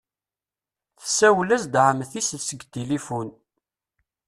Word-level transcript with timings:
Tessawel-as-d 1.01 1.73
Ɛemti-s 1.87 2.29
seg 2.47 2.59
tilifun. 2.71 3.29